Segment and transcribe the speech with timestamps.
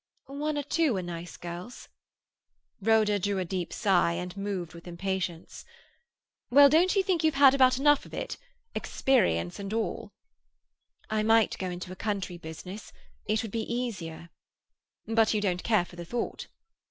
[0.25, 1.87] "One or two are nice quiet girls."
[2.81, 5.63] Rhoda drew a deep sigh, and moved with impatience.
[6.49, 10.11] "Well, don't you think you've had about enough of it—experience and all?"
[11.11, 12.91] "I might go into a country business:
[13.27, 14.31] it would be easier."
[15.05, 16.47] "But you don't care for the thought?"